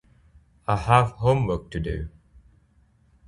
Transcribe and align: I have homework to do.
I 0.67 0.77
have 0.77 1.11
homework 1.11 1.69
to 1.69 1.79
do. 1.79 2.09